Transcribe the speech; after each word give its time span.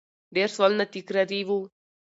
ډېر 0.35 0.49
سوالونه 0.55 0.85
تکراري 0.93 1.41
وو 1.47 1.59